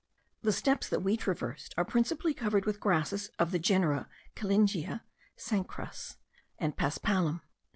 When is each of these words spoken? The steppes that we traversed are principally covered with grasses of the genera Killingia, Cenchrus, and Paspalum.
The 0.41 0.51
steppes 0.51 0.89
that 0.89 1.01
we 1.03 1.15
traversed 1.15 1.75
are 1.77 1.85
principally 1.85 2.33
covered 2.33 2.65
with 2.65 2.79
grasses 2.79 3.29
of 3.37 3.51
the 3.51 3.59
genera 3.59 4.09
Killingia, 4.35 5.03
Cenchrus, 5.37 6.15
and 6.57 6.75
Paspalum. 6.75 7.41